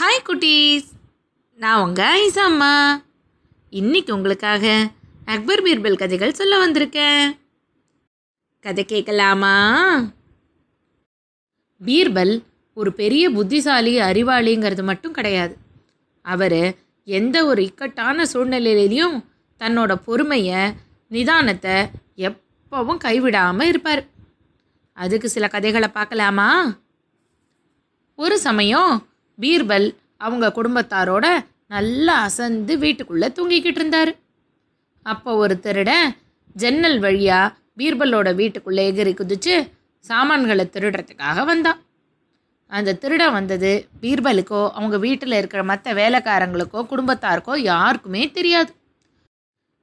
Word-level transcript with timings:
Hi 0.00 0.28
குட்டீஸ். 0.28 0.84
நான் 1.56 1.82
உங்கள் 1.82 2.28
ஐசா 2.28 2.38
அம்மா. 2.38 3.02
இன்னைக்கு 3.70 4.14
உங்களுக்காக 4.14 4.90
அக்பர் 5.24 5.62
பீர்பல் 5.62 5.96
கதைகள் 5.96 6.32
சொல்ல 6.32 6.68
வந்திருக்கேன். 6.68 7.38
கதை 8.60 8.84
கேட்கலாமா? 8.84 9.54
பீர்பல் 11.84 12.42
ஒரு 12.74 12.92
பெரிய 12.92 13.30
புத்திசாலி 13.30 13.98
அறிவாளிங்கிறது 13.98 14.82
மட்டும் 14.82 15.12
கிடையாது. 15.12 15.56
அவர் 16.22 16.74
எந்த 17.04 17.46
ஒரு 17.46 17.64
இக்கட்டான 17.64 18.24
சூழ்நிலையிலையும் 18.24 19.24
தன்னோட 19.58 19.94
பொறுமையை 19.94 20.68
நிதானத்தை 21.10 21.90
எப்பவும் 22.16 22.98
கைவிடாமல் 23.04 23.68
இருப்பார். 23.68 24.06
அதுக்கு 24.92 25.28
சில 25.28 25.48
கதைகளை 25.48 25.88
பார்க்கலாமா? 25.88 26.76
ஒரு 28.16 28.38
சமயம் 28.38 29.06
பீர்பல் 29.38 29.88
அவங்க 30.16 30.46
குடும்பத்தாரோட 30.58 31.26
நல்லா 31.74 32.14
அசந்து 32.26 32.74
வீட்டுக்குள்ளே 32.84 33.28
தூங்கிக்கிட்டு 33.36 33.80
இருந்தார். 33.80 34.12
அப்போ 35.06 35.30
ஒரு 35.42 35.54
திருடன் 35.64 36.08
ஜன்னல் 36.56 36.98
வழியாக 36.98 37.54
பீர்பலோட 37.78 38.28
வீட்டுக்குள்ளே 38.34 38.84
எகிரி 38.90 39.12
குதிச்சு 39.16 39.54
சாமான்களை 40.04 40.64
திருடுறதுக்காக 40.74 41.44
வந்தான் 41.44 41.80
அந்த 42.72 42.96
திருடன் 43.02 43.34
வந்தது 43.38 43.70
பீர்பலுக்கோ 44.02 44.62
அவங்க 44.78 44.96
வீட்டில் 45.04 45.38
இருக்கிற 45.40 45.62
மற்ற 45.70 45.92
வேலைக்காரங்களுக்கோ 46.00 46.80
குடும்பத்தாருக்கோ 46.92 47.54
யாருக்குமே 47.72 48.22
தெரியாது. 48.38 48.70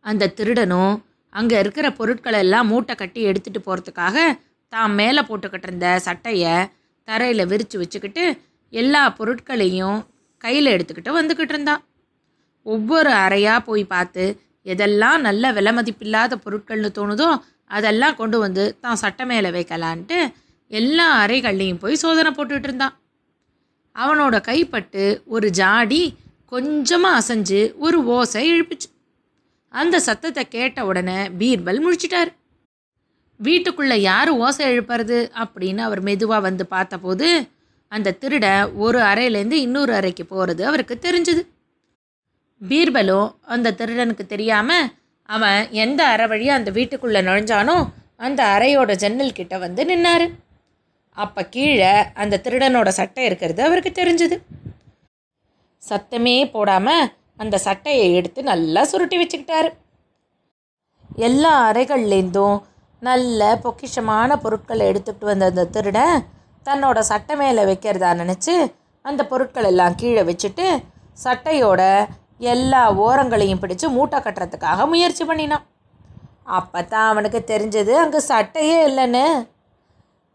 அந்த 0.05 0.31
திருடனும் 0.38 0.95
அங்கே 1.35 1.59
இருக்கிற 1.63 1.88
பொருட்களை 1.99 2.39
எல்லாம் 2.45 2.70
மூட்டை 2.72 2.95
கட்டி 2.95 3.22
எடுத்துகிட்டு 3.30 3.61
போகிறதுக்காக 3.67 4.17
தான் 4.73 4.97
மேலே 4.99 5.22
போட்டுக்கிட்டு 5.30 5.67
இருந்த 5.70 5.88
சட்டையை 6.08 6.55
தரையில் 7.08 7.49
விரித்து 7.52 7.77
வச்சுக்கிட்டு 7.81 8.25
எல்லா 8.73 9.02
பொருட்களையும் 9.09 10.00
கையில் 10.38 10.73
எடுத்துக்கிட்டு 10.76 11.18
வந்துக்கிட்டு 11.18 11.54
இருந்தான் 11.55 11.84
ஒவ்வொரு 12.66 13.12
அறையாக 13.25 13.59
போய் 13.59 13.84
பார்த்து 13.86 14.25
எதெல்லாம் 14.66 15.22
நல்ல 15.22 15.52
விலை 15.52 15.72
மதிப்பில்லாத 15.73 16.34
பொருட்கள்னு 16.45 16.89
தோணுதோ 16.97 17.30
அதெல்லாம் 17.72 18.16
கொண்டு 18.16 18.38
வந்து 18.39 18.64
தான் 18.80 18.95
சட்டை 18.95 19.25
மேலே 19.25 19.50
வைக்கலான்ட்டு 19.50 20.17
எல்லா 20.72 21.08
அறைகள்லையும் 21.23 21.81
போய் 21.81 22.02
சோதனை 22.03 22.30
போட்டுட்டு 22.31 22.64
இருந்தான் 22.64 22.95
அவனோட 23.95 24.36
கைப்பட்டு 24.42 25.03
ஒரு 25.25 25.47
ஜாடி 25.52 26.02
கொஞ்சமாக 26.52 27.17
அசைஞ்சு 27.19 27.59
ஒரு 27.78 27.97
ஓசை 28.16 28.42
எழுப்பிச்சு. 28.53 28.88
அந்த 29.73 29.95
சத்தத்தை 30.00 30.44
கேட்ட 30.47 30.80
உடனே 30.86 31.17
பீர்பல் 31.40 31.80
முழிச்சிட்டார். 31.86 32.31
வீட்டுக்குள்ளே 33.40 33.97
யார் 34.02 34.30
ஓசை 34.38 34.64
எழுப்புறது 34.72 35.19
அப்படின்னு 35.44 35.81
அவர் 35.88 36.02
மெதுவாக 36.02 36.45
வந்து 36.47 36.66
பார்த்தபோது 36.67 37.28
அந்த 37.95 38.16
திருட 38.22 38.45
ஒரு 38.83 38.99
அறையிலேருந்து 39.09 39.58
இன்னொரு 39.66 39.94
அறைக்கு 39.99 40.23
போகிறது 40.25 40.61
அவருக்கு 40.69 40.95
தெரிஞ்சுது. 41.05 41.41
பீர்பலும் 42.61 43.30
அந்த 43.53 43.73
திருடனுக்கு 43.80 44.25
தெரியாமல் 44.33 44.89
அவன் 45.30 45.61
எந்த 45.83 46.02
அறை 46.13 46.25
வழியாக 46.31 46.59
அந்த 46.59 46.72
வீட்டுக்குள்ளே 46.77 47.22
நுழைஞ்சானோ 47.27 47.77
அந்த 48.25 48.41
அறையோட 48.55 48.91
ஜன்னல் 49.03 49.38
கிட்ட 49.39 49.55
வந்து 49.66 49.83
நின்னார். 49.91 50.25
அப்போ 51.17 51.41
கீழே 51.55 51.94
அந்த 52.22 52.39
திருடனோட 52.45 52.89
சட்டை 53.00 53.23
இருக்கிறது 53.30 53.61
அவருக்கு 53.67 53.91
தெரிஞ்சுது. 54.00 54.38
சத்தமே 55.83 56.38
போடாமல் 56.53 57.09
அந்த 57.44 57.55
சட்டையை 57.67 58.07
எடுத்து 58.19 58.39
நல்லா 58.52 58.81
சுருட்டி 58.91 59.17
வச்சுக்கிட்டாரு. 59.19 59.69
எல்லா 61.28 61.52
அறைகள்லேருந்தும் 61.69 62.57
நல்ல 63.02 63.41
பொக்கிஷமான 63.63 64.35
பொருட்களை 64.44 64.83
எடுத்துகிட்டு 64.91 65.25
வந்த 65.31 65.45
அந்த 65.52 65.66
திருடன் 65.75 66.17
தன்னோட 66.66 67.00
சட்டை 67.11 67.36
மேலே 67.42 67.64
வைக்கிறதா 67.69 68.09
நினச்சி 68.22 68.56
அந்த 69.06 69.22
பொருட்கள் 69.31 69.69
எல்லாம் 69.72 69.97
கீழே 70.02 70.22
வச்சுட்டு 70.30 70.66
சட்டையோட 71.23 71.81
எல்லா 72.53 72.81
ஓரங்களையும் 73.06 73.61
பிடிச்சு 73.64 73.88
மூட்டை 73.95 74.19
கட்டுறதுக்காக 74.22 74.86
முயற்சி 74.94 75.23
பண்ணினான். 75.30 75.66
அப்போ 76.58 76.80
தான் 76.94 77.09
அவனுக்கு 77.11 77.40
தெரிஞ்சது 77.51 77.94
அங்கே 78.03 78.19
சட்டையே 78.31 78.78
இல்லைன்னு. 78.90 79.25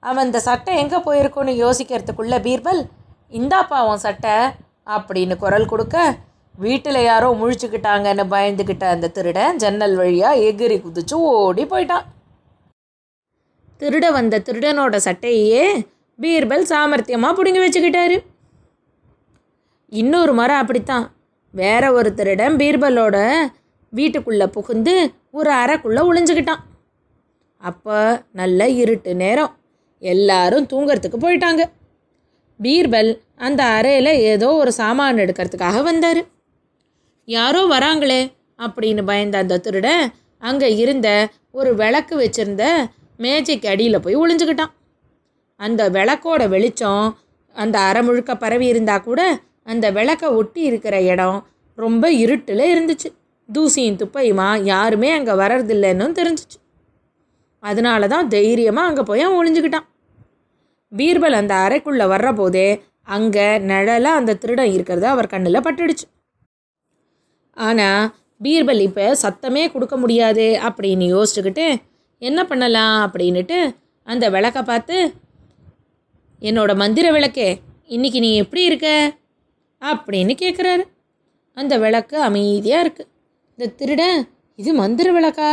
அவன் 0.02 0.26
இந்த 0.28 0.40
சட்டை 0.48 0.72
எங்கே 0.82 0.98
போயிருக்குன்னு 1.06 1.54
யோசிக்கிறதுக்குள்ளே 1.64 2.38
பீர்பல் 2.46 2.82
இந்தாப்பா 3.38 3.78
உன் 3.88 4.04
சட்டை 4.06 4.36
அப்படின்னு 4.96 5.34
குரல் 5.42 5.70
கொடுக்க 5.72 5.96
வீட்டில் 6.64 7.00
யாரோ 7.08 7.28
முழிச்சுக்கிட்டாங்கன்னு 7.40 8.24
பயந்துக்கிட்ட 8.34 8.84
அந்த 8.94 9.10
திருடன் 9.16 9.58
ஜன்னல் 9.62 9.96
வழியாக 10.00 10.42
எகிரி 10.48 10.76
குதிச்சு 10.84 11.16
ஓடி 11.32 11.64
போயிட்டான். 11.72 12.06
திருட 13.80 14.06
வந்த 14.18 14.40
திருடனோட 14.46 14.96
சட்டையே 15.06 15.64
பீர்பல் 16.22 16.64
சாமர்த்தியமாக 16.72 17.32
பிடுங்கி 17.32 17.60
வச்சுக்கிட்டாரு. 17.60 18.16
இன்னொரு 19.92 20.32
மரம் 20.32 20.58
அப்படித்தான். 20.58 21.06
வேற 21.54 21.84
ஒருத்தரிடம் 22.00 22.56
பீர்பலோட 22.62 23.16
வீட்டுக்குள்ளே 23.92 24.46
புகுந்து 24.46 24.94
ஒரு 25.30 25.50
அறைக்குள்ளே 25.52 26.02
ஒளிஞ்சுக்கிட்டான். 26.08 26.62
அப்போ 27.62 28.22
நல்ல 28.32 28.68
இருட்டு 28.68 29.14
நேரம். 29.14 29.52
எல்லாரும் 30.02 30.66
தூங்கிறதுக்கு 30.72 31.18
போயிட்டாங்க. 31.20 31.62
பீர்பல் 32.62 33.10
அந்த 33.36 33.62
அறையில் 33.64 34.12
ஏதோ 34.32 34.48
ஒரு 34.52 34.72
சாமான் 34.72 35.16
எடுக்கிறதுக்காக 35.16 35.82
வந்தார். 35.82 36.20
யாரோ 37.24 37.62
வராங்களே 37.64 38.20
அப்படின்னு 38.58 39.02
பயந்த 39.04 39.38
அந்த 39.38 39.58
திருடன் 39.58 40.12
அங்கே 40.38 40.76
இருந்த 40.76 41.28
ஒரு 41.50 41.74
விளக்கு 41.74 42.14
வச்சிருந்த 42.20 42.64
மேஜைக்கு 43.16 43.68
அடியில் 43.68 44.00
போய் 44.00 44.16
ஒளிஞ்சுக்கிட்டான். 44.16 44.74
அந்த 45.60 45.82
விளக்கோட 45.96 46.42
வெளிச்சம் 46.54 47.06
அந்த 47.56 47.76
அரை 47.88 48.00
முழுக்க 48.06 48.32
பரவி 48.42 48.66
இருந்தால் 48.72 49.06
கூட 49.06 49.20
அந்த 49.72 49.86
விளக்கை 49.96 50.28
ஒட்டி 50.40 50.60
இருக்கிற 50.70 50.96
இடம் 51.12 51.38
ரொம்ப 51.78 52.04
இருட்டில் 52.22 52.64
இருந்துச்சு. 52.72 53.08
தூசியும் 53.48 53.98
துப்பையுமா 54.00 54.48
யாருமே 54.72 55.10
அங்கே 55.16 55.34
வர்றதில்லைன்னு 55.42 56.06
தெரிஞ்சிச்சு. 56.20 56.58
அதனால 57.62 58.08
தான் 58.14 58.28
தைரியமாக 58.34 58.88
அங்கே 58.90 59.04
போய் 59.10 59.24
ஒளிஞ்சுக்கிட்டான். 59.38 59.86
பீர்பல் 60.92 61.38
அந்த 61.40 61.54
அறைக்குள்ளே 61.64 62.06
வர்ற 62.14 62.28
போதே 62.40 62.68
அங்கே 63.16 63.46
நிழலாக 63.70 64.20
அந்த 64.20 64.36
திருடம் 64.42 64.72
இருக்கிறது 64.76 65.06
அவர் 65.14 65.32
கண்ணில் 65.32 65.64
பட்டுடுச்சு. 65.66 66.06
ஆனால் 67.56 68.02
பீர்பல் 68.44 68.82
இப்போ 68.88 69.06
சத்தமே 69.22 69.62
கொடுக்க 69.74 69.94
முடியாது 70.02 70.46
அப்படின்னு 70.68 71.06
யோசிச்சுக்கிட்டு 71.14 71.66
என்ன 72.22 72.40
பண்ணலாம்? 72.44 72.96
அப்படின்னுட்டு 73.06 73.58
அந்த 74.06 74.24
விளக்கை 74.34 74.62
பார்த்து 74.70 74.96
என்னோட 76.42 76.76
மந்திர 76.76 77.10
விளக்கே 77.12 77.58
இன்னைக்கு 77.86 78.20
நீ 78.20 78.36
எப்படி 78.36 78.64
இருக்க? 78.64 78.88
அப்படின்னு 79.80 80.32
கேட்குறாரு 80.42 80.84
அந்த 81.54 81.78
விளக்கு 81.78 82.16
அமைதியாக 82.20 82.88
இருக்குது 82.88 83.08
இந்த 83.50 83.72
திருடன் 83.72 84.28
இது 84.56 84.74
மந்திர 84.74 85.08
விளக்கா? 85.12 85.50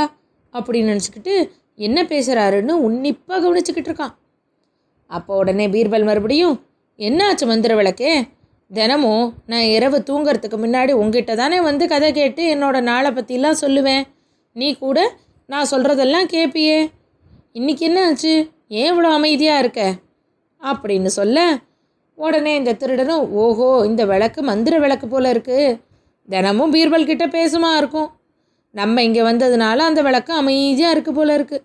அப்படின்னு 0.53 0.91
நினச்சிக்கிட்டு 0.91 1.49
என்ன 1.75 2.03
பேசுகிறாருன்னு 2.03 2.73
உன்னிப்பாக 2.87 3.39
கவனிச்சுக்கிட்டு 3.45 3.91
இருக்கான். 3.91 4.13
அப்போ 5.07 5.35
உடனே 5.35 5.67
பீர்பல் 5.67 6.03
மறுபடியும் 6.03 6.55
என்னாச்சு 6.97 7.45
மந்திர 7.45 7.75
விளக்கே? 7.75 8.27
தினமும் 8.71 9.33
நான் 9.45 9.67
இரவு 9.77 9.97
தூங்கிறதுக்கு 9.99 10.57
முன்னாடி 10.65 10.91
உங்ககிட்ட 10.91 11.35
தானே 11.35 11.61
வந்து 11.61 11.87
கதை 11.87 12.11
கேட்டு 12.11 12.55
என்னோட 12.55 12.81
நாளை 12.81 13.11
பற்றிலாம் 13.11 13.61
சொல்லுவேன். 13.61 14.03
நீ 14.53 14.75
கூட 14.75 15.17
நான் 15.47 15.71
சொல்கிறதெல்லாம் 15.71 16.31
கேட்பியே 16.31 16.91
இன்றைக்கி 17.53 17.79
என்ன 17.79 18.05
ஆச்சு? 18.05 18.49
ஏன் 18.67 18.91
இவ்வளோ 18.93 19.11
அமைதியாக 19.19 19.59
இருக்க? 19.59 19.81
அப்படின்னு 20.61 21.05
சொல்ல 21.05 21.39
உடனே 22.17 22.55
இந்த 22.55 22.73
திருடனும் 22.73 23.23
ஓஹோ 23.31 23.85
இந்த 23.85 24.05
விளக்கு 24.05 24.41
மந்திர 24.41 24.79
விளக்கு 24.79 25.07
போல 25.07 25.29
இருக்கு. 25.29 25.57
தினமும் 26.29 26.73
பீர்பல் 26.73 27.05
கிட்ட 27.05 27.25
பேசுமா 27.27 27.77
இருக்கும். 27.77 28.09
நம்ம 28.71 29.03
இங்கே 29.03 29.21
வந்ததுனால 29.21 29.77
அந்த 29.77 30.01
விளக்கு 30.01 30.33
அமைதியாக 30.33 30.91
இருக்கு 30.91 31.13
போல 31.13 31.33
இருக்கு. 31.33 31.63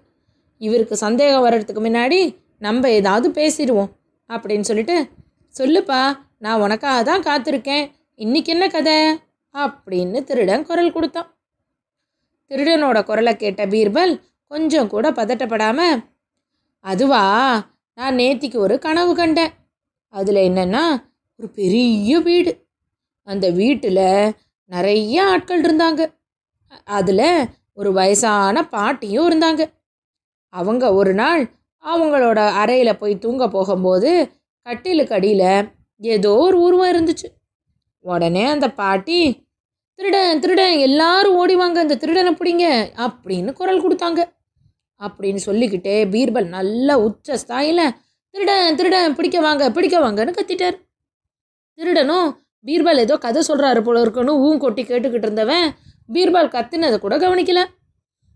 இவருக்கு 0.61 0.97
சந்தேகம் 0.97 1.41
வர்றதுக்கு 1.41 1.83
முன்னாடி 1.84 2.37
நம்ம 2.59 2.91
ஏதாவது 2.91 3.28
பேசிடுவோம் 3.31 3.91
அப்படின்னு 4.31 4.61
சொல்லிட்டு 4.61 5.09
சொல்லுப்பா 5.55 6.01
நான் 6.39 6.61
உனக்காக 6.61 7.03
தான் 7.03 7.22
காத்திருக்கேன். 7.22 7.84
இன்னைக்கு 8.15 8.53
என்ன 8.53 8.66
கதை? 8.69 8.98
அப்படின்னு 9.54 10.25
திருடன் 10.25 10.66
குரல் 10.66 10.93
கொடுத்தான். 10.93 11.28
திருடனோட 12.51 13.04
குரலை 13.04 13.36
கேட்ட 13.36 13.66
பீர்பல் 13.66 14.13
கொஞ்சம் 14.47 14.89
கூட 14.89 15.10
பதட்டப்படாமல் 15.10 15.97
அதுவா 16.84 17.22
நான் 18.00 18.16
நேத்திக்கு 18.16 18.56
ஒரு 18.56 18.78
கனவு 18.78 19.14
கண்டேன். 19.14 19.50
அதில் 20.08 20.38
என்னென்னா 20.50 20.82
ஒரு 21.36 21.48
பெரிய 21.48 22.18
வீடு. 22.18 22.52
அந்த 23.22 23.50
வீட்டில் 23.50 24.32
நிறைய 24.70 25.24
ஆட்கள் 25.24 25.60
இருந்தாங்க. 25.60 26.14
அதில் 26.84 27.48
ஒரு 27.72 27.92
வயசான 27.92 28.68
பாட்டியும் 28.68 29.28
இருந்தாங்க. 29.30 29.62
அவங்க 30.48 30.94
ஒரு 30.94 31.14
நாள் 31.14 31.42
அவங்களோட 31.84 32.48
அறையில் 32.52 32.98
போய் 32.98 33.18
தூங்க 33.18 33.48
போகும்போது 33.48 34.32
கட்டிலுக்கு 34.66 35.14
அடியில் 35.14 35.68
ஏதோ 35.97 36.36
ஒரு 36.36 36.60
உருவம் 36.60 36.92
இருந்துச்சு. 36.94 37.28
உடனே 38.04 38.44
அந்த 38.44 38.70
பாட்டி 38.72 39.48
திருடன் 39.94 40.41
திருடன் 40.41 40.78
எல்லாரும் 40.78 41.38
ஓடிவாங்க 41.41 41.78
அந்த 41.84 41.97
திருடனை 41.97 42.32
பிடிங்க 42.32 42.66
அப்படின்னு 42.97 43.52
குரல் 43.52 43.84
கொடுத்தாங்க. 43.84 44.20
அப்படின்னு 45.00 45.41
சொல்லிக்கிட்டே 45.48 45.97
பீர்பல் 46.14 46.48
நல்ல 46.56 46.98
உச்ச 47.06 47.36
ஸ்தாயில் 47.42 47.84
திருடன் 48.34 48.76
திருடன் 48.78 49.16
பிடிக்க 49.18 49.38
வாங்க 49.47 49.64
பிடிக்க 49.76 49.97
வாங்கன்னு 50.00 50.32
கத்திட்டார். 50.38 50.76
திருடனும் 51.78 52.28
பீர்பால் 52.64 53.02
ஏதோ 53.04 53.14
கதை 53.24 53.41
சொல்கிறாரு 53.48 53.80
போல 53.84 54.00
இருக்குன்னு 54.04 54.32
ஊன் 54.47 54.62
கொட்டி 54.64 54.82
கேட்டுக்கிட்டு 54.82 55.26
இருந்தவன் 55.28 55.66
பீர்பால் 56.08 56.54
கத்துனதை 56.54 56.97
கூட 56.98 57.14
கவனிக்கல. 57.24 57.60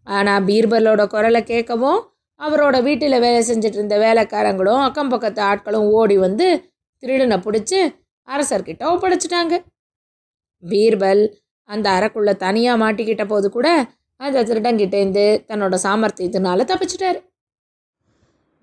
ஆனால் 0.06 0.44
பீர்பலோட 0.49 1.02
குரலை 1.14 1.43
கேட்கவும் 1.50 2.00
அவரோட 2.40 2.76
வீட்டில் 2.87 3.22
வேலை 3.25 3.40
செஞ்சுட்டு 3.49 3.78
இருந்த 3.78 3.96
வேலைக்காரங்களும் 4.05 4.82
அக்கம் 4.87 5.12
பக்கத்து 5.12 5.40
ஆட்களும் 5.50 5.87
ஓடி 5.99 6.16
வந்து 6.26 6.46
திருடனை 7.02 7.38
பிடிச்சி 7.46 7.78
அரசர்கிட்ட 8.28 8.82
ஒப்படைச்சிட்டாங்க. 8.93 9.55
பீர்பல் 10.62 11.22
அந்த 11.69 11.87
அறைக்குள்ளே 11.96 12.34
தனியாக 12.44 12.82
மாட்டிக்கிட்ட 12.82 13.25
போது 13.26 13.46
கூட 13.50 13.69
அந்த 14.20 14.44
திருடங்கிட்டேருந்து 14.49 15.25
தன்னோட 15.49 15.75
சாமர்த்தியத்தினால 15.82 16.64
தப்பிச்சிட்டாரு. 16.70 17.19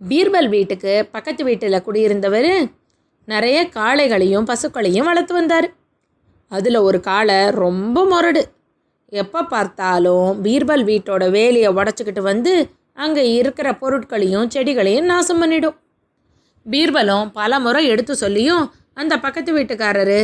பீர்பல் 0.01 0.50
வீட்டுக்கு 0.50 0.94
பக்கத்து 1.12 1.44
வீட்டில் 1.44 1.83
குடியிருந்தவர் 1.88 2.51
நிறைய 3.27 3.57
காளைகளையும் 3.69 4.48
பசுக்களையும் 4.51 5.07
வளர்த்து 5.09 5.33
வந்தார். 5.33 5.68
அதில் 6.48 6.80
ஒரு 6.88 7.00
காளை 7.00 7.50
ரொம்ப 7.50 8.06
முரடு. 8.06 8.42
எப்போ 9.12 9.39
பார்த்தாலும் 9.44 10.30
பீர்பல் 10.44 10.83
வீட்டோட 10.89 11.24
வேலியை 11.38 11.69
உடச்சிக்கிட்டு 11.80 12.21
வந்து 12.21 12.53
அங்கே 12.94 13.24
இருக்கிற 13.33 13.68
பொருட்களையும் 13.74 14.50
செடிகளையும் 14.53 15.09
நாசம் 15.12 15.39
பண்ணிடும். 15.39 15.77
பீர்பலும் 16.65 17.31
பல 17.31 17.59
முறை 17.59 17.81
எடுத்து 17.86 18.15
சொல்லியும் 18.15 18.63
அந்த 18.94 19.13
பக்கத்து 19.18 19.51
வீட்டுக்காரரு 19.57 20.19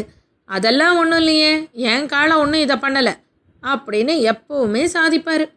அதெல்லாம் 0.50 0.98
ஒன்றும் 0.98 1.20
இல்லையே 1.20 1.52
என் 1.92 2.06
காலை 2.06 2.36
ஒன்றும் 2.38 2.64
இதை 2.66 2.76
பண்ணலை. 2.76 3.14
அப்படின்னு 3.62 4.32
எப்பவுமே 4.32 4.84
சாதிப்பார். 4.84 5.50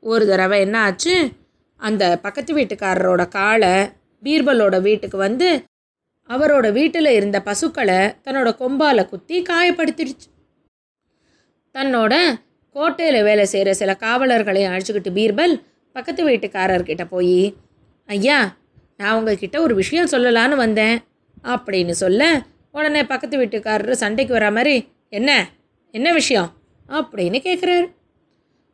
ஒரு 0.00 0.26
தடவை 0.26 0.60
என்ன 0.60 0.80
ஆச்சு? 0.80 1.30
அந்த 1.76 2.18
பக்கத்து 2.22 2.56
வீட்டுக்காரரோட 2.56 3.28
காலை 3.28 3.90
பீர்பலோட 4.22 4.80
வீட்டுக்கு 4.80 5.18
வந்து 5.18 5.64
அவரோட 6.28 6.72
வீட்டில் 6.72 7.06
இருந்த 7.06 7.42
பசுக்களை 7.42 7.94
தன்னோட 7.94 8.48
கொம்பால 8.58 9.08
குத்தி 9.08 9.42
காயப்படுத்திடுச்சு. 9.42 10.26
தன்னோட 11.74 12.34
கோட்டையில் 12.70 13.22
வேலை 13.22 13.44
செய்கிற 13.44 13.74
சில 13.74 13.96
காவலர்களையும் 14.00 14.72
அழைச்சிக்கிட்டு 14.72 15.10
பீர்பல் 15.14 15.62
பக்கத்து 15.92 16.28
வீட்டுக்காரர்கிட்ட 16.28 17.04
போய் 17.04 17.54
ஐயா 18.06 18.56
நான் 18.96 19.18
உங்ககிட்ட 19.18 19.60
ஒரு 19.60 19.74
விஷயம் 19.74 20.08
சொல்லலான்னு 20.08 20.56
வந்தேன் 20.56 21.02
அப்படின்னு 21.42 21.90
சொல்ல 21.90 22.42
உடனே 22.72 23.04
பக்கத்து 23.04 23.38
வீட்டுக்காரர் 23.38 23.90
சண்டைக்கு 23.90 24.32
வர 24.32 24.50
மாதிரி 24.50 24.92
என்ன? 25.08 25.50
என்ன 25.90 26.12
விஷயம்? 26.12 26.52
அப்படின்னு 26.88 27.38
கேட்குறாரு 27.46 27.86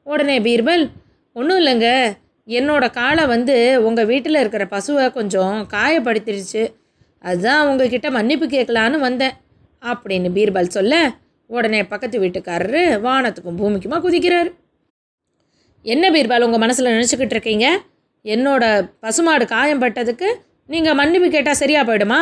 உடனே 0.03 0.38
பீர்பல் 0.41 0.85
ஒன்றும் 1.32 1.59
இல்லைங்க. 1.59 1.88
என்னோட 2.49 2.91
காலை 2.91 3.26
வந்து 3.26 3.85
உங்கள் 3.85 4.06
வீட்டில் 4.06 4.41
இருக்கிற 4.41 4.64
பசுவை 4.70 5.12
கொஞ்சம் 5.12 5.67
காயப்படுத்திடுச்சு 5.73 6.62
அதுதான் 7.25 7.69
உங்ககிட்ட 7.69 8.11
மன்னிப்பு 8.11 8.47
கேட்கலான்னு 8.47 8.99
வந்தேன் 8.99 9.37
அப்படின்னு 9.82 10.29
பீர்பல் 10.38 10.75
சொல்ல 10.76 11.11
உடனே 11.47 11.85
பக்கத்து 11.85 12.17
வீட்டுக்காரரு 12.23 12.82
வானத்துக்கும் 13.06 13.61
பூமிக்குமா 13.61 13.99
குதிக்கிறாரு. 14.06 14.50
என்ன 15.82 16.11
பீர்பால் 16.11 16.44
உங்கள் 16.47 16.61
மனசில் 16.61 16.94
நினச்சிக்கிட்டு 16.94 17.37
இருக்கீங்க? 17.37 17.67
என்னோட 18.25 18.64
பசுமாடு 19.00 19.47
காயம் 19.47 19.82
பட்டதுக்கு 19.82 20.29
நீங்கள் 20.67 20.94
மன்னிப்பு 20.94 21.31
கேட்டால் 21.31 21.55
சரியாக 21.55 21.85
போயிடுமா? 21.88 22.20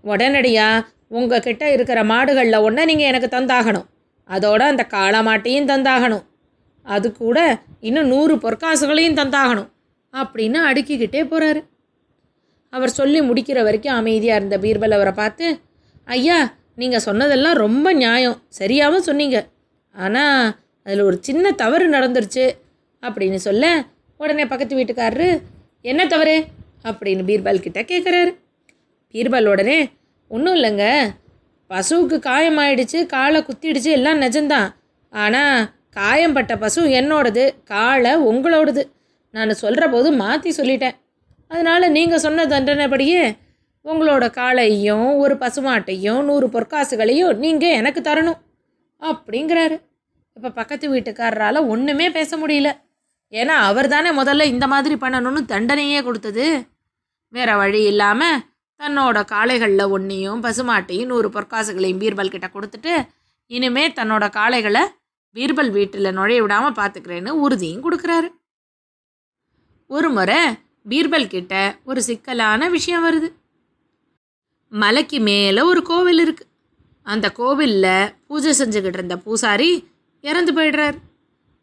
உடனடியாக 0.00 0.86
உங்கள் 1.08 1.40
கிட்ட 1.40 1.72
இருக்கிற 1.72 2.04
மாடுகளில் 2.04 2.64
ஒன்றை 2.66 2.84
நீங்கள் 2.84 3.06
எனக்கு 3.06 3.28
தந்தாகணும். 3.36 3.86
அதோட 4.28 4.62
அந்த 4.72 4.86
காளமாட்டையும் 4.90 5.70
தந்தாகணும். 5.72 6.24
அது 6.86 7.08
கூட 7.12 7.38
இன்னும் 7.80 8.06
நூறு 8.06 8.34
பொற்காசுகளையும் 8.36 9.18
தந்தாகணும் 9.20 9.68
அப்படின்னு 10.14 10.58
அடுக்கிக்கிட்டே 10.68 11.20
போகிறாரு 11.30 11.60
அவர் 12.72 12.96
சொல்லி 12.98 13.20
முடிக்கிற 13.20 13.62
வரைக்கும் 13.62 13.94
அமைதியாக 13.94 14.38
இருந்த 14.40 14.58
பீர்பல் 14.58 14.96
அவரை 14.98 15.12
பார்த்து 15.12 15.46
ஐயா 16.04 16.38
நீங்கள் 16.76 17.00
சொன்னதெல்லாம் 17.00 17.56
ரொம்ப 17.56 17.92
நியாயம். 17.92 18.36
சரியாகவும் 18.58 19.06
சொன்னீங்க. 19.08 19.38
ஆனால் 19.94 20.54
அதில் 20.84 21.00
ஒரு 21.00 21.18
சின்ன 21.20 21.52
தவறு 21.52 21.86
நடந்துருச்சு. 21.90 22.44
அப்படின்னு 23.02 23.40
சொல்ல 23.48 23.84
உடனே 24.16 24.46
பக்கத்து 24.46 24.76
வீட்டுக்காரரு 24.76 25.28
என்ன 25.82 26.06
தவறு? 26.06 26.44
அப்படின்னு 26.84 27.22
பீர்பால் 27.28 27.64
கிட்ட 27.64 27.80
கேட்குறாரு 27.82 28.32
பீர்பால் 29.12 29.48
உடனே 29.48 29.90
ஒன்றும் 30.28 30.54
இல்லைங்க. 30.54 30.84
பசுவுக்கு 31.72 32.16
காயமாயிடுச்சு 32.28 32.98
காலை 33.14 33.40
குத்திடுச்சு 33.48 33.90
எல்லாம் 33.98 34.22
நிஜம்தான். 34.24 34.68
ஆனால் 35.12 35.60
காயம்பட்ட 35.98 36.52
பசு 36.62 36.82
என்னோடது 37.00 37.44
காலை 37.72 38.12
உங்களோடது. 38.30 38.82
நான் 39.34 39.60
சொல்கிற 39.62 39.84
போது 39.94 40.08
மாற்றி 40.22 40.50
சொல்லிட்டேன். 40.58 40.96
அதனால் 41.50 41.94
நீங்கள் 41.96 42.22
சொன்ன 42.24 42.44
தண்டனைப்படியே 42.52 43.22
உங்களோட 43.84 44.24
காளையும் 44.38 45.08
ஒரு 45.22 45.34
பசுமாட்டையும் 45.42 46.20
நூறு 46.28 46.46
பொற்காசுகளையும் 46.54 47.40
நீங்கள் 47.44 47.76
எனக்கு 47.80 48.00
தரணும் 48.08 48.40
அப்படிங்கிறாரு. 49.02 49.76
இப்போ 50.36 50.50
பக்கத்து 50.58 50.86
வீட்டுக்காரரால் 50.92 51.68
ஒன்றுமே 51.72 52.06
பேச 52.18 52.36
முடியல. 52.42 52.70
ஏன்னா 53.32 53.54
அவர் 53.68 53.88
தானே 53.94 54.10
முதல்ல 54.20 54.46
இந்த 54.54 54.66
மாதிரி 54.72 54.94
பண்ணணும்னு 55.02 55.42
தண்டனையே 55.52 56.00
கொடுத்தது. 56.06 56.46
வேற 57.34 57.50
வழி 57.62 57.80
இல்லாமல் 57.92 58.40
தன்னோட 58.82 59.18
காளைகளில் 59.24 59.90
ஒன்றையும் 59.90 60.42
பசுமாட்டையும் 60.42 61.06
நூறு 61.06 61.28
பொற்காசுகளையும் 61.28 62.00
பீர்பல் 62.02 62.30
கிட்ட 62.30 62.46
கொடுத்துட்டு 62.46 63.08
இனிமே 63.46 63.88
தன்னோட 63.88 64.24
காளைகளை 64.38 64.82
பீர்பல் 65.34 65.70
வீட்டில் 65.70 66.14
நுழைய 66.14 66.40
விடாமல் 66.42 66.78
பார்த்துக்கிறேன்னு 66.78 67.28
உறுதியும் 67.44 67.84
கொடுக்குறாரு. 67.84 68.28
ஒரு 69.86 70.10
முறை 70.10 70.40
பீர்பல் 70.88 71.26
கிட்ட 71.26 71.54
ஒரு 71.84 72.02
சிக்கலான 72.02 72.68
விஷயம் 72.68 73.04
வருது. 73.06 73.28
மலைக்கு 74.68 75.20
மேலே 75.20 75.60
ஒரு 75.60 75.82
கோவில் 75.82 76.18
இருக்கு. 76.18 76.44
அந்த 77.06 77.26
கோவிலில் 77.32 78.12
பூஜை 78.26 78.52
செஞ்சுக்கிட்டு 78.58 79.00
இருந்த 79.00 79.16
பூசாரி 79.16 79.70
இறந்து 80.20 80.52
போயிடுறார். 80.52 80.96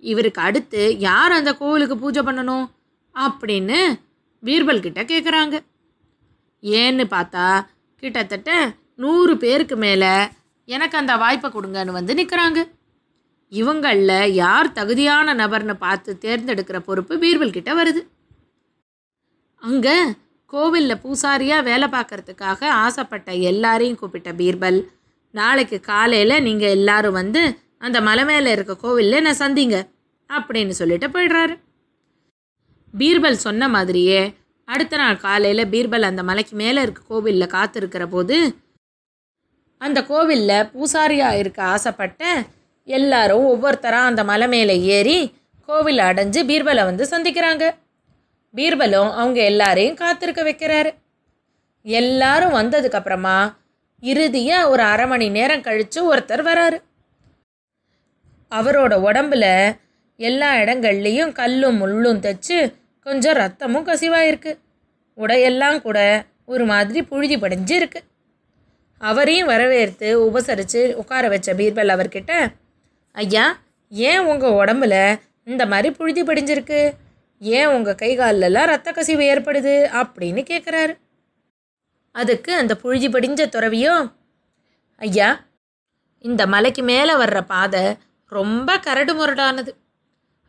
இவருக்கு 0.03 0.41
அடுத்து 0.41 0.97
யார் 0.99 1.31
அந்த 1.31 1.53
கோவிலுக்கு 1.53 1.97
பூஜை 1.97 2.21
பண்ணணும் 2.21 2.65
அப்படின்னு 3.15 3.79
பீர்பல் 4.43 4.85
கிட்ட 4.85 5.03
கேட்குறாங்க 5.03 5.55
ஏன்னு 6.63 7.05
பார்த்தா 7.15 7.45
கிட்டத்தட்ட 8.03 8.51
நூறு 9.03 9.33
பேருக்கு 9.37 9.75
மேலே 9.75 10.13
எனக்கு 10.69 10.95
அந்த 10.97 11.13
வாய்ப்பை 11.17 11.49
கொடுங்கன்னு 11.51 11.97
வந்து 11.97 12.13
நிற்கிறாங்க 12.19 12.59
இவங்களில் 13.51 14.33
யார் 14.33 14.67
தகுதியான 14.71 15.33
நபர்னு 15.33 15.75
பார்த்து 15.85 16.11
தேர்ந்தெடுக்கிற 16.25 16.79
பொறுப்பு 16.79 17.13
பீர்பல் 17.17 17.55
கிட்ட 17.55 17.71
வருது. 17.79 18.01
அங்கே 19.63 19.95
கோவிலில் 20.53 21.01
பூசாரியாக 21.03 21.67
வேலை 21.69 21.87
பார்க்கறதுக்காக 21.95 22.61
ஆசைப்பட்ட 22.83 23.31
எல்லாரையும் 23.51 23.97
கூப்பிட்ட 24.01 24.29
பீர்பல் 24.33 24.79
நாளைக்கு 25.33 25.79
காலையில் 25.89 26.43
நீங்கள் 26.47 26.75
எல்லாரும் 26.77 27.17
வந்து 27.21 27.41
அந்த 27.85 27.97
மலை 28.07 28.23
மேலே 28.25 28.51
இருக்க 28.51 28.73
கோவிலில் 28.75 29.25
நான் 29.25 29.41
சந்திங்க 29.41 29.77
அப்படின்னு 30.29 30.73
சொல்லிட்டு 30.79 31.07
போயிடுறாரு. 31.07 31.55
பீர்பல் 32.93 33.43
சொன்ன 33.47 33.69
மாதிரியே 33.69 34.21
அடுத்த 34.69 34.97
நாள் 34.97 35.17
காலையில் 35.17 35.69
பீர்பல் 35.69 36.01
அந்த 36.01 36.23
மலைக்கு 36.23 36.55
மேலே 36.55 36.81
இருக்க 36.81 37.01
கோவிலில் 37.07 37.53
காத்திருக்கிற 37.53 38.05
போது 38.05 38.37
அந்த 39.81 39.99
கோவிலில் 40.03 40.69
பூசாரியாக 40.73 41.37
இருக்க 41.37 41.63
ஆசைப்பட்ட 41.63 42.43
எல்லாரும் 42.87 43.45
ஒவ்வொருத்தராக 43.45 44.09
அந்த 44.11 44.23
மலை 44.23 44.47
மேலே 44.47 44.75
ஏறி 44.95 45.19
கோவில் 45.67 45.97
அடைஞ்சு 45.97 46.39
பீர்பலை 46.49 46.83
வந்து 46.83 47.03
சந்திக்கிறாங்க. 47.03 47.63
பீர்பலும் 48.55 49.11
அவங்க 49.11 49.39
எல்லாரையும் 49.43 49.95
காத்திருக்க 49.95 50.41
வைக்கிறாரு. 50.43 50.91
எல்லாரும் 51.85 52.53
வந்ததுக்கப்புறமா 52.53 53.37
இறுதியாக 54.03 54.69
ஒரு 54.69 54.83
அரை 54.83 55.07
மணி 55.07 55.29
நேரம் 55.29 55.61
கழித்து 55.61 55.99
ஒருத்தர் 56.13 56.43
வராரு. 56.49 56.77
அவரோட 58.51 58.93
உடம்புல 59.07 59.45
எல்லா 60.19 60.49
இடங்கள்லேயும் 60.55 61.31
கல்லும் 61.31 61.77
முள்ளும் 61.81 62.23
தைச்சு 62.25 62.57
கொஞ்சம் 63.09 63.37
ரத்தமும் 63.37 63.87
கசிவாயிருக்கு. 63.89 64.51
உடையெல்லாம் 65.17 65.77
கூட 65.81 65.99
ஒரு 66.45 66.65
மாதிரி 66.65 67.03
புழுதி 67.03 67.35
படைஞ்சு 67.35 67.71
இருக்கு 67.71 68.03
அவரையும் 69.01 69.47
வரவேற்று 69.47 70.07
உபசரித்து 70.25 70.81
உட்கார 70.93 71.27
வச்ச 71.27 71.53
பீர்பல் 71.53 71.93
அவர்கிட்ட 71.95 72.33
ஐயா 73.15 73.45
ஏன் 73.91 74.19
உங்கள் 74.19 74.57
உடம்புல 74.61 74.95
இந்த 75.45 75.65
மாதிரி 75.65 75.89
புழுதி 75.95 76.23
படிஞ்சிருக்கு? 76.23 76.79
ஏன் 77.41 77.67
உங்கள் 77.67 77.95
கை 77.95 78.15
காலெல்லாம் 78.15 78.65
ரத்த 78.65 78.91
கசிவு 78.91 79.23
ஏற்படுது? 79.23 79.75
அப்படின்னு 80.01 80.41
கேட்குறாரு 80.51 80.93
அதுக்கு 82.15 82.51
அந்த 82.53 82.75
புழுதி 82.75 83.07
படிஞ்ச 83.07 83.41
துறவியோ 83.55 83.95
ஐயா 84.95 85.29
இந்த 86.19 86.47
மலைக்கு 86.47 86.83
மேலே 86.83 87.13
வர்ற 87.13 87.41
பாதை 87.41 87.83
ரொம்ப 88.31 88.77
கரடு 88.79 89.13
முரடானது. 89.15 89.71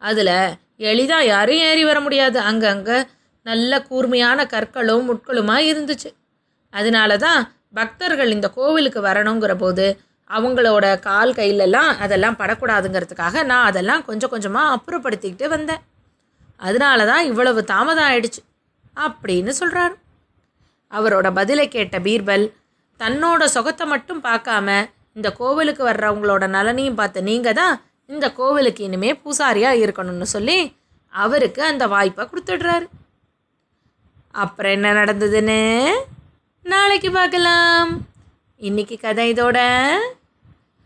அதில் 0.03 0.35
எளிதாக 0.81 1.31
யாரும் 1.33 1.63
ஏறி 1.69 1.83
வர 1.89 1.99
முடியாது. 2.05 2.39
அங்கங்கே 2.51 2.99
நல்ல 3.47 3.73
கூர்மையான 3.89 4.45
கற்களும் 4.53 5.07
முட்களுமாக 5.09 5.69
இருந்துச்சு. 5.71 6.11
அதனால 6.73 7.17
தான் 7.27 7.41
பக்தர்கள் 7.79 8.35
இந்த 8.37 8.49
கோவிலுக்கு 8.59 9.01
வரணுங்கிற 9.09 9.53
போது 9.63 9.87
அவங்களோட 10.31 10.87
கால் 11.09 11.33
கையிலெல்லாம் 11.39 11.91
அதெல்லாம் 12.05 12.39
படக்கூடாதுங்கிறதுக்காக 12.41 13.43
நான் 13.51 13.69
அதெல்லாம் 13.71 14.05
கொஞ்சம் 14.09 14.33
கொஞ்சமாக 14.35 14.75
அப்புறப்படுத்திக்கிட்டு 14.77 15.47
வந்தேன். 15.55 15.83
அதனால 16.61 17.05
தான் 17.11 17.27
இவ்வளவு 17.31 17.61
தாமதம் 17.73 18.09
ஆயிடுச்சு 18.09 18.43
அப்படின்னு 18.97 19.53
சொல்கிறாரு 19.61 19.95
அவரோட 20.93 21.29
பதிலை 21.39 21.67
கேட்ட 21.69 21.97
பீர்பல் 22.07 22.47
தன்னோட 23.01 23.43
சுகத்தை 23.57 23.85
மட்டும் 23.93 24.23
பார்க்காம 24.29 24.69
இந்த 25.19 25.29
கோவிலுக்கு 25.39 25.83
வர்றவங்களோட 25.89 26.45
நலனையும் 26.57 26.99
பார்த்த 27.01 27.29
நீங்கள் 27.31 27.59
தான் 27.61 27.75
இந்த 28.11 28.27
கோவிலுக்கு 28.33 28.85
இனிமே 28.85 29.11
பூசாரியாக 29.13 29.83
இருக்கணும்னு 29.85 30.29
சொல்லி 30.35 30.77
அவருக்கு 31.13 31.63
அந்த 31.63 31.85
வாய்ப்பை 31.87 32.25
கொடுத்துடுறாரு. 32.25 32.87
அப்புறம் 34.31 34.73
என்ன 34.73 34.93
நடந்ததுன்னு? 34.93 35.61
நாளைக்கு 36.63 37.11
பார்க்கலாம். 37.11 38.07
இன்னைக்கு 38.57 38.99
கதை 38.99 39.33
இதோட 39.33 39.59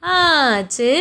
ஆச்சு. 0.00 0.92